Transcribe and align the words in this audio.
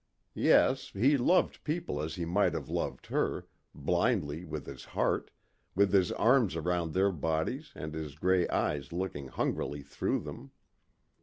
Yes, 0.33 0.89
he 0.93 1.15
loved 1.15 1.63
people 1.63 2.01
as 2.01 2.15
he 2.15 2.25
might 2.25 2.55
have 2.55 2.69
loved 2.71 3.05
her, 3.05 3.45
blindly 3.75 4.43
with 4.43 4.65
his 4.65 4.83
heart, 4.83 5.29
with 5.75 5.93
his 5.93 6.11
arms 6.13 6.55
around 6.55 6.93
their 6.95 7.11
bodies 7.11 7.71
and 7.75 7.93
his 7.93 8.15
grey 8.15 8.47
eyes 8.47 8.91
looking 8.91 9.27
hungrily 9.27 9.83
through 9.83 10.21
them. 10.21 10.49